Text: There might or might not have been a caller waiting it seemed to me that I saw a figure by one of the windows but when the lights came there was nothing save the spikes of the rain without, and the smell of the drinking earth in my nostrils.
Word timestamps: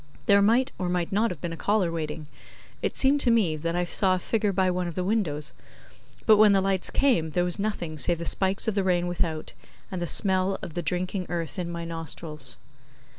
There 0.25 0.41
might 0.41 0.71
or 0.79 0.89
might 0.89 1.11
not 1.11 1.29
have 1.29 1.41
been 1.41 1.53
a 1.53 1.55
caller 1.55 1.91
waiting 1.91 2.25
it 2.81 2.97
seemed 2.97 3.21
to 3.21 3.29
me 3.29 3.55
that 3.55 3.75
I 3.75 3.83
saw 3.83 4.15
a 4.15 4.17
figure 4.17 4.51
by 4.51 4.71
one 4.71 4.87
of 4.87 4.95
the 4.95 5.03
windows 5.03 5.53
but 6.25 6.37
when 6.37 6.53
the 6.53 6.59
lights 6.61 6.89
came 6.89 7.29
there 7.29 7.43
was 7.43 7.59
nothing 7.59 7.99
save 7.99 8.17
the 8.17 8.25
spikes 8.25 8.67
of 8.67 8.73
the 8.73 8.83
rain 8.83 9.05
without, 9.05 9.53
and 9.91 10.01
the 10.01 10.07
smell 10.07 10.57
of 10.63 10.73
the 10.73 10.81
drinking 10.81 11.27
earth 11.29 11.59
in 11.59 11.71
my 11.71 11.85
nostrils. 11.85 12.57